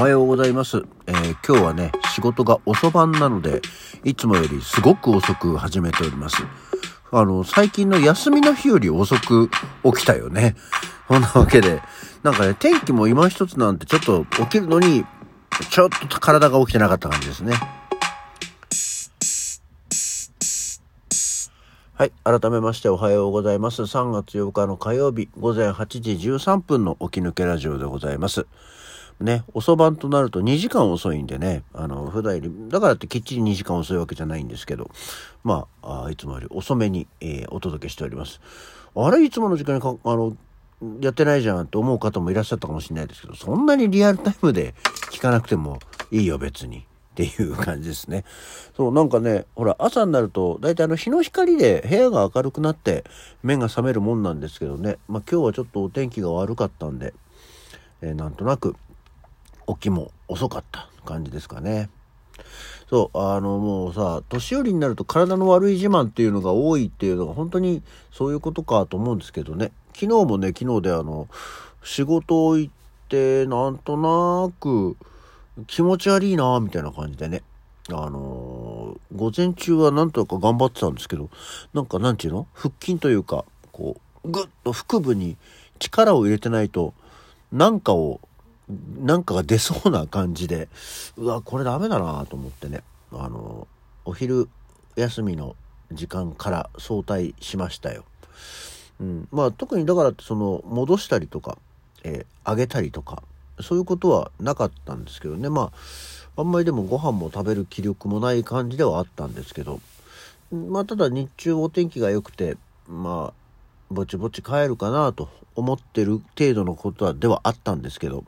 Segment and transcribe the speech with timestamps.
[0.00, 0.84] はようございます。
[1.08, 3.62] えー今日はね、仕事が遅番なので、
[4.04, 6.36] いつもよりすごく遅く始めております。
[7.10, 9.50] あの、最近の休みの日より遅く
[9.82, 10.54] 起きたよね。
[11.08, 11.82] そんなわけで、
[12.22, 15.04] なんかね、天気も今一つなんてちょっと起きるのに、
[15.68, 17.54] ちょっと体が起きてなかった感じですね。
[21.94, 22.12] はい。
[22.22, 23.82] 改めましておはようございます。
[23.82, 28.46] 3月8日の火曜日午前8時13分の起き抜けラジオでございます。
[29.20, 34.90] ね、遅番となると2時間遅いんでね、あの、普段より、だからってきっちり2時間遅いわけじゃないんですけど、
[35.42, 38.40] まあ、あいつもより遅めに、えーお届けしております。
[38.94, 40.36] あれいつもの時間にか、あの、
[41.00, 44.74] やってないじゃんと思う方もいらっしゃったかもしれないですけど、そんなにリアルタイムで
[45.10, 45.80] 聞かなくても
[46.12, 46.78] いいよ別に。
[46.78, 48.24] っていう感じですね。
[48.76, 53.02] そう、なんかね、ほら、朝になると、大体あの日の光で部屋が明るくなって
[53.42, 54.98] 目が覚めるもんなんですけどね。
[55.08, 57.14] まあ今日はちょっとお天気が悪かったんで、
[58.02, 58.76] えーなんとなく
[59.68, 61.90] 起きも遅かった感じですかね。
[62.88, 69.72] そう、あのもうさ、年寄りになると体の悪い自慢っていうのが多いっていうのが本当にそういうことかと思うんですけどね。
[69.94, 71.28] 昨日もね、昨日であの、
[71.82, 72.72] 仕事行っ
[73.08, 74.96] て、なんとなく
[75.66, 77.42] 気持ち悪いなみたいな感じでね。
[77.90, 81.30] あのー午前中はなんとか頑張ってたんですけど、
[81.72, 82.46] なんかなんていうの？
[82.52, 85.36] 腹筋というか、こう、ぐっと腹部に
[85.78, 86.94] 力を入れてないと、
[87.50, 88.20] なんかを
[89.00, 90.68] なんかが出そうな感じで、
[91.16, 93.66] うわ、これダメだなと思ってね、あの、
[94.04, 94.48] お昼
[94.96, 95.56] 休みの
[95.92, 98.04] 時間から早退しましたよ。
[99.00, 101.56] うん、まあ特にだからその戻したりとか、
[102.04, 103.22] えー、上げたりとか、
[103.60, 105.72] そういうことはなかったんですけどね、ま
[106.36, 109.80] あ、あんまりでもご飯も食べる気力もない感じではあったんですけど、
[110.52, 113.34] まあただ日中お天気が良くて、まあ、
[113.90, 118.24] ぼちぼち帰るかなと思ってる程度のことはではあったんですけど、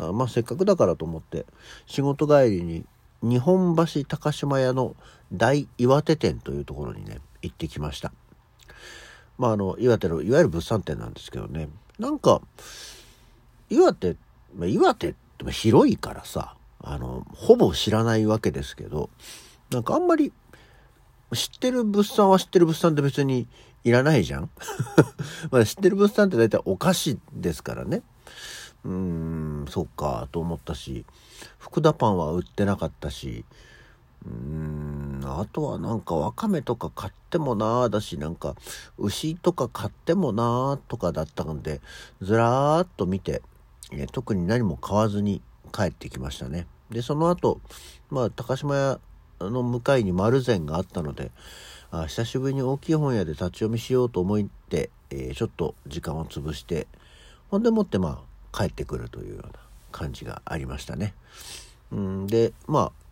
[0.00, 1.46] あまあせっかくだからと思って
[1.86, 2.84] 仕事帰りに
[3.22, 4.96] 日本橋高島屋の
[5.32, 8.12] 大岩手店というところにね行ってきました。
[9.38, 11.68] まああの岩手のいわゆる物産展なんですけどね。
[11.98, 12.40] なんか
[13.70, 14.16] 岩手、
[14.56, 19.08] まあ、岩手って広いからさあのほぼ知らないわけですけど
[19.70, 20.32] なんかあんまり
[21.32, 23.46] 知ってる物産は知ってる物産って別に
[23.84, 24.50] いらないじゃん。
[25.50, 28.02] まあ知ってる物産って大体お菓子ですからね。
[28.84, 31.04] うーんそっかと思ったし
[31.58, 33.44] 福田パンは売ってなかったし
[34.26, 38.56] うーんあとはなんかわかめとか買ってもなーだしなんか
[38.98, 41.80] 牛とか買ってもなーとかだったんで
[42.20, 43.42] ずらーっと見て、
[43.92, 45.40] え特に何も買わずに
[45.72, 46.66] 帰ってきましたね。
[46.90, 47.60] でその後
[48.10, 49.00] まあ高島屋
[49.40, 51.30] の向かいに丸善があったので
[51.90, 56.86] あ久しぶりに大きい本屋で立ち読みしようと思って、えーちょっと時間を潰して
[57.50, 59.52] ほんでもってまあ帰ってくるというような
[59.90, 61.14] 感じがありましたね。
[61.90, 63.02] うんでまあ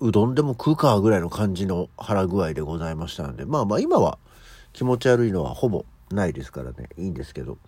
[0.00, 4.18] うどんでも食うかぐらいの感じの腹具合でございましたのでまあまあ今は
[4.72, 7.58] 気持ち悪いのはほぼないですからねいいんですけど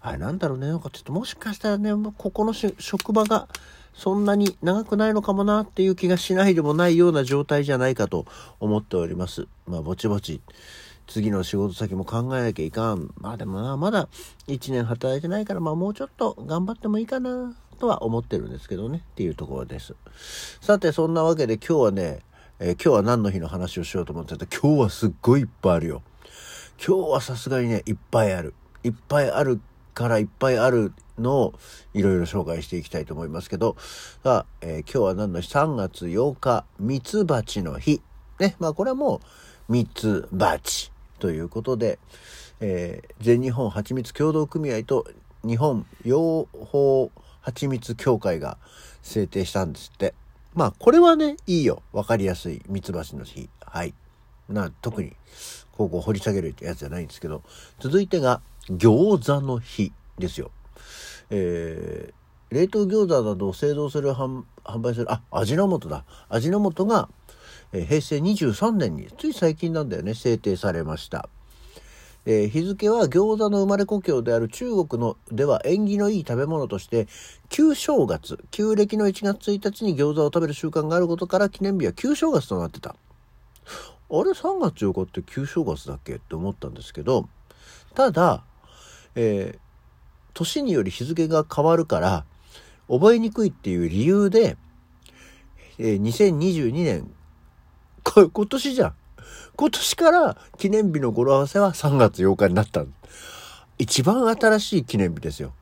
[0.00, 3.48] あれなんだろうねなんかちょっともしかしたらねここの職場が
[3.94, 8.26] そんなに長くないのかもなっていう気がしないでもないような状態じゃないかと
[8.60, 9.46] 思っております。
[9.66, 10.40] まあぼちぼち
[11.06, 13.12] 次の仕事先も考えなきゃいかん。
[13.18, 14.08] まあでもな、まだ
[14.48, 19.94] 1年働いてないから、まあもうちょっと頑張ってもいいかな、とは思ってるんですけどね、っていうところです。
[20.60, 22.20] さて、そんなわけで今日はね、
[22.58, 24.46] えー今日は何の日の話をしようと思ってた？
[24.46, 26.02] 今日はすっごいいっぱいあるよ。
[26.84, 28.54] 今日はさすがにね、いっぱいある。
[28.82, 29.60] いっぱいある
[29.94, 31.54] からいっぱいあるのを
[31.94, 33.76] いろいろ紹介していきたいと思いますけど、
[34.22, 38.02] さあ、えー今日は何の日 ?3 月8日、ミツバチの日。
[38.38, 39.20] ね、まあこれはも
[39.68, 41.98] う、ミツバチということで、
[42.60, 45.06] えー全日本蜂蜜協同組合と
[45.44, 47.10] 日本養蜂
[47.40, 48.58] 蜂蜜協会が
[49.02, 50.14] 制定したんですって。
[50.54, 51.82] まあこれはね、いいよ。
[51.92, 52.62] わかりやすい。
[52.68, 53.48] ミツバチの日。
[53.60, 53.94] はい。
[54.48, 55.14] な、特に、
[55.72, 57.42] ここ掘り下げるってやつじゃないんですけど、
[57.78, 58.40] 続いてが、
[58.70, 60.50] 餃子の日ですよ。
[61.30, 64.44] えー冷凍餃子などを製造する販
[64.78, 67.08] 売するあ味の素だ味の素が、
[67.76, 71.28] え平成23年につい最近なんだよね制定されました、
[72.24, 77.06] え日付は餃子の生まれ故郷である中国のでは縁起のいい食べ物として
[77.50, 82.96] 旧正月旧暦の1月1日に餃子を食べる習慣があることから記念日は旧正月となってた。
[84.08, 87.28] あれ3月8日って旧正月だっけって思ったんですけど
[87.94, 88.42] ただ、
[89.14, 89.58] えー
[90.32, 92.26] 年により日付が変わるから
[92.88, 94.58] 覚えにくいっていう理由で、
[95.78, 97.10] えー2022年
[98.14, 98.94] 今年じゃん
[99.56, 102.84] 今年から記念日の語呂合わせは3月8日になった
[103.78, 105.52] 一番新しい記念日ですよ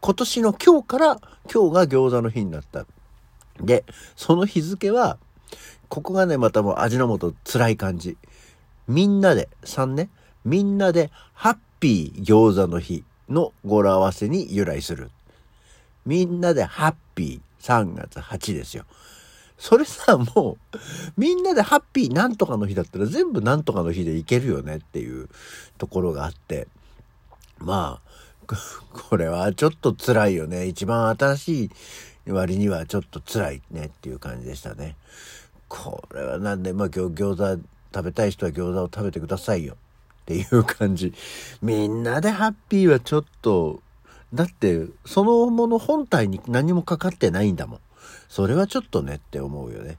[0.00, 1.20] 今年の今日から
[1.52, 2.86] 今日が餃子の日になった。
[3.60, 3.84] で、
[4.16, 5.18] その日付は、
[5.88, 8.16] ここがね、またもう味の素辛い感じ。
[8.86, 10.10] みんなで、3ね、
[10.44, 15.10] みんなでハッピー餃子の日の語呂合わせに由来する。
[16.06, 18.84] みんなでハッピー3月8ですよ。
[19.58, 20.78] それさ、もう、
[21.16, 25.28] みんなでハッピーなんとかの日だったら全部なんとかの日でいけるよねっていう
[25.78, 26.68] ところがあって。
[27.58, 28.08] まあ、
[28.92, 30.66] これはちょっと辛いよね。
[30.66, 31.70] 一番新し
[32.26, 34.96] い割にはちょっと辛いねっていう感じでしたね。
[35.68, 37.62] これはなんで、まあ餃子
[37.92, 41.12] 食べたい人は餃子を食べてくださいよっていう感じ。
[41.62, 43.82] みんなでハッピーはちょっと、
[44.32, 47.80] だってそのもの本体に何もかかってないんだもん。
[48.28, 49.98] それはちょっとねって思うよね。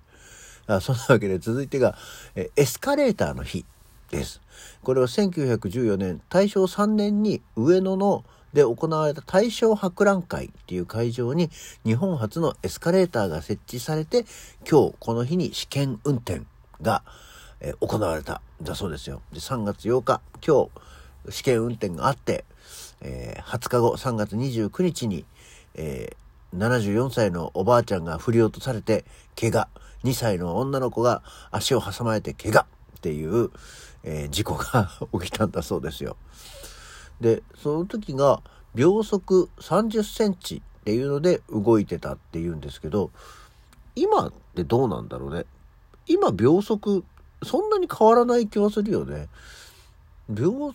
[0.67, 1.97] あそんなわけで続いてが、
[2.35, 3.65] えエスカレーターの日
[4.11, 4.41] です。
[4.83, 8.23] これは1914年、大正3年に上野の
[8.53, 11.49] で行われた大正博覧会っていう会場に
[11.85, 14.25] 日本初のエスカレーターが設置されて、
[14.69, 16.41] 今日この日に試験運転
[16.81, 17.03] が、
[17.61, 19.21] え行われたんだそうですよ。
[19.33, 20.69] で、3月8日、今
[21.27, 22.45] 日試験運転があって、
[23.01, 25.25] えー、20日後、3月29日に、
[25.75, 29.05] えー74歳のおばあちゃんが振り落とされて
[29.39, 29.67] 怪我。
[30.03, 32.65] 2歳の女の子が足を挟まれて怪我
[32.97, 33.49] っていう、
[34.03, 36.15] えー、事故が起きたんだそうですよ。
[37.19, 38.41] で、その時が
[38.75, 43.11] 秒速30センチっていうので動いてたっていうんですけど、
[43.95, 45.45] 今ってどうなんだろうね。
[46.07, 47.03] 今秒速
[47.43, 49.27] そんなに変わらない気はするよね。
[50.29, 50.73] 秒、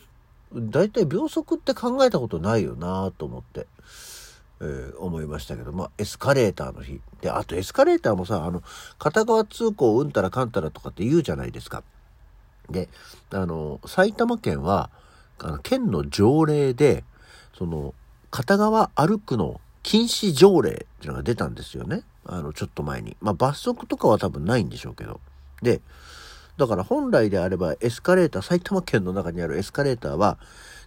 [0.53, 3.67] だいたい秒速って考えたことないよなと思って。
[4.64, 7.00] えー、思いましたけど、まあ、エスカレーターの日。
[7.20, 8.62] で、あとエスカレーターもさ、あの、
[8.99, 11.82] 片側通行うんたらかんたらとかって言うじゃないですか。
[12.70, 12.88] で、
[13.31, 14.88] あの、埼玉県は、
[15.38, 17.05] あの、県の条例で、
[17.58, 17.94] その、
[18.31, 22.02] 片側歩くの禁止条例っていうのが出たんですよね。
[22.25, 23.17] あの、ちょっと前に。
[23.20, 25.20] まあ、罰則とかは多分ないんでしょうけど。
[25.62, 25.82] で、
[26.56, 30.38] だから本来であればエスカレーター、埼玉県の中にあるエスカレーターは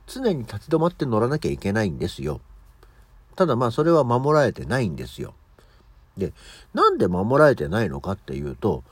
[0.07, 2.41] 常に立ち止まって乗らなきゃいけないんですよ。
[3.37, 5.33] ただまあそれは守られてないんですよ。
[6.17, 6.33] で、
[6.73, 8.83] なんで守られてないのかっていうと、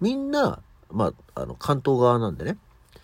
[0.00, 0.60] みんな、
[0.90, 2.58] まあ、あの、関東側なんでね、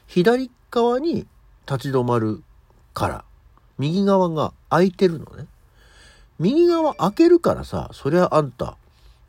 [0.08, 1.26] 左側に
[1.70, 2.42] 立ち止まる
[2.94, 3.24] から、
[3.78, 5.46] 右側が空いてるのね。
[6.40, 8.76] 右側開けるからさ、そりゃあんた、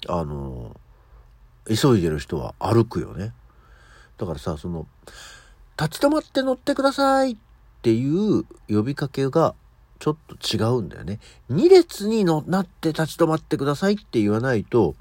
[0.07, 0.75] あの
[1.67, 3.31] 急いでる人は歩くよね。
[4.17, 4.87] だからさ、その、
[5.79, 7.37] 立ち止まって乗ってくださいっ
[7.83, 9.53] ていう呼びかけが
[9.99, 11.19] ちょっと違うんだよね。
[11.51, 14.95] 2列にのなって立ち止まってくださいって言わないと、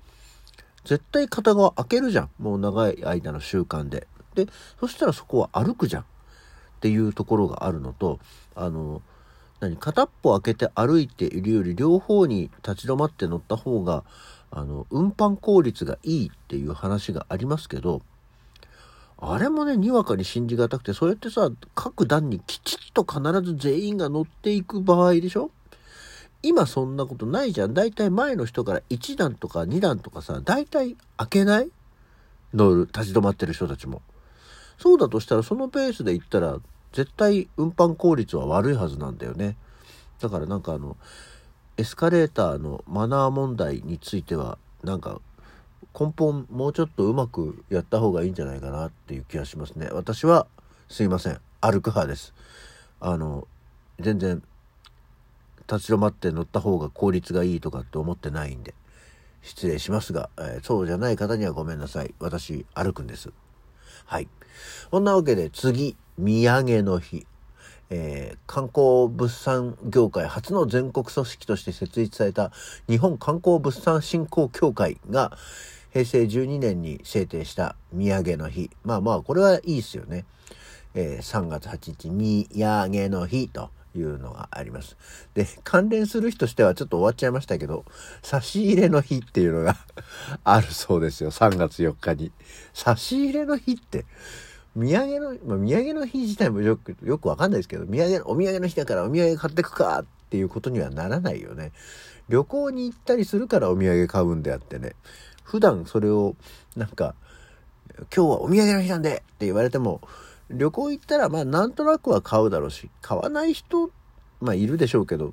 [0.85, 2.31] 絶対片側開けるじゃん。
[2.39, 4.07] もう長い間の習慣で。
[4.35, 4.47] で、
[4.81, 6.03] そしたらそこは歩くじゃん。
[6.03, 6.05] っ
[6.81, 8.21] ていうところがあるのと、
[8.55, 9.03] あの、
[9.61, 14.05] 何片っぽ開けて歩いているより両方に立ち止まって乗った方が、
[14.51, 18.03] あの、運搬効率がいいっていう話がありますけど、
[19.21, 25.51] あれもね、にわかに信じがたくて、そうやってさ、各段にきちっと必ず全員が乗っていく場合でしょ？
[26.41, 27.75] 今そんなことないじゃん。
[27.75, 31.71] だいたい前の人から1段とか2段とかさ、だいたい開けない？
[32.55, 34.03] 乗る、立ち止まってる人たちも。
[34.79, 36.59] そうだとしたら、そのペースで行ったら、
[36.93, 39.57] 絶対運搬効率は悪いはずなんだよね。
[40.21, 40.97] だからなんかあの、
[41.77, 45.21] エスカレーターのマナー問題については、なんか
[45.99, 49.89] 根本もうちょっとうまくやった方がいいんじゃないかなっていう気がしますね。
[49.93, 50.47] 私は
[50.89, 51.41] すいません。
[51.61, 52.35] 歩く派です。
[53.01, 53.49] あの、
[53.99, 54.43] 全然
[55.71, 58.75] 立ち止まって乗った方が効率がいいとかって思ってないんで、
[59.43, 62.15] 失礼しますが、えー、そうじゃない方にはごめんなさい。
[62.21, 63.33] 私、歩くんです。
[64.05, 64.29] はい。
[64.91, 67.27] そんなわけで次、土産の日。
[67.91, 72.53] えー、観光物産業界初の全国組織として設立された
[72.87, 75.33] 日本観光物産振興協会が、
[75.93, 78.71] 平成12年に制定した土産の日。
[78.85, 80.25] まあまあ、これはいいですよね。
[80.95, 84.97] えー、3月8日、土産の日というのがあります。
[85.35, 87.85] で、関連する日としてはちょっと終わっちゃいましたけど、
[88.23, 89.77] 差し入れの日っていうのが
[90.45, 91.31] あるそうですよ。
[91.31, 92.33] 3月4日に。
[92.75, 94.07] 差し入れの日って、
[94.77, 101.73] 土産の、まあ、土産の日自体もよく、よくわかんないですけど、土産、お土産の日だからお土産買ってくかっていうことにはならないよね。
[102.29, 104.95] 旅行に行ったりするからお土産買うんであってね。
[105.49, 106.37] 普段それを
[106.77, 107.15] なんか
[107.97, 110.03] 今日はお土産の日なんでって言われても
[110.51, 113.91] 旅行行ったらまあなんとなくは買うだろうし買わない人
[114.41, 115.33] まあいるでしょうけど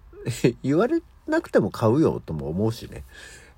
[0.62, 3.04] 言われなくても買うよとも思うしね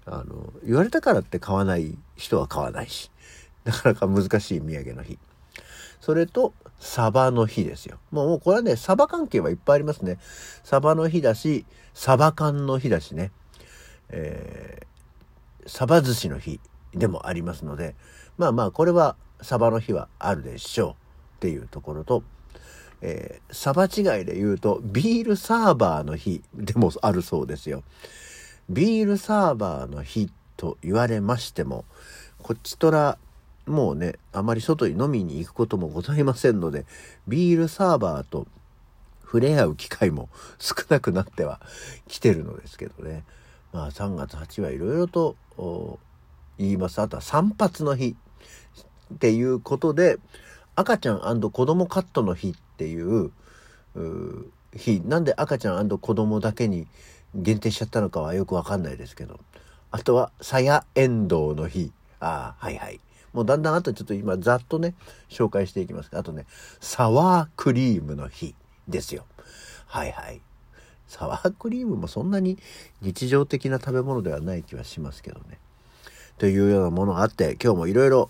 [0.06, 3.10] あの言われたからって買わない人は買わないし
[3.64, 5.18] なかなか難しい土産の日
[6.00, 7.98] それとサバの日ですよ。
[8.10, 10.18] もうもうこれはね、サバ関係はいっぱいありますね。
[10.62, 13.32] サバの日だし、サバ缶の日だしね。
[14.10, 14.86] えー、
[15.68, 16.60] サバ寿司の日
[16.94, 17.94] でもありますので、
[18.36, 20.94] まあまあ、これはサバの日はあるでしょうっ
[21.40, 22.22] ていうところと、
[23.02, 27.84] えー、サバ違いで言うと、ビールサーバーの日でもあるそうですよ。
[28.68, 31.84] ビールサーバーの日と言われましても、
[32.42, 33.18] こっちとら、
[33.66, 36.86] もうね、あまり外に飲みに行くこともございませんので、
[37.28, 38.46] ビールサーバーと
[39.22, 41.60] 触れ合う機会も少なくなっては
[42.08, 43.24] 来てるのですけどね。
[43.72, 45.36] まあ3月8はいろいろと
[46.58, 47.00] 言います。
[47.00, 48.16] あとは散髪の日
[49.14, 50.18] っていうことで、
[50.74, 53.30] 赤ちゃん子供カットの日っていう
[54.74, 56.86] 日、なんで赤ちゃん子供だけに
[57.34, 59.40] 限定しちゃったのかはよくわかんないですけど。
[59.90, 61.92] あとは、さやえんどうの日。
[62.20, 63.00] ああ、はいはい。
[63.32, 64.94] もうだんだんあとちょっと今ざっとね、
[65.30, 66.46] 紹介していきますあとね、
[66.80, 68.54] サワークリームの日
[68.86, 69.24] ですよ。
[69.86, 70.40] はいはい。
[71.08, 72.58] サワークリームもそんなに
[73.00, 75.58] 日常的な食べ物ではない気はしますけどね。
[76.38, 78.28] というようなものがあって、今日もいろいろ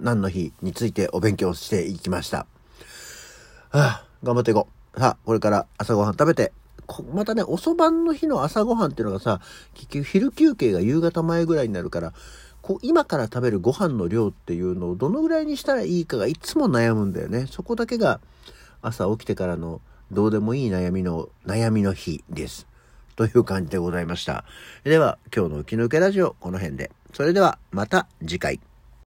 [0.00, 2.38] 何の日についてお勉強していきました。
[2.38, 2.44] は
[3.72, 4.98] あ、頑張っていこう。
[4.98, 6.52] さあ、これから朝ごはん食べて、
[7.12, 9.40] またね、遅番の日の朝ごはんっていうのがさ、
[9.74, 12.14] 結局昼休憩が夕方前ぐらいになるから、
[12.62, 17.46] こう今から食べるご飯の量っていうのをどのぐらいにしたらいいかがいつも悩むんだよね。
[17.48, 18.20] そこだけが
[18.82, 22.66] 朝起きてからのどうでもいい悩みの悩みの日です。
[23.16, 24.44] という感じでございました。
[24.84, 26.90] では、今日の気抜けラジオ、この辺で。
[27.12, 28.60] それでは、また次回。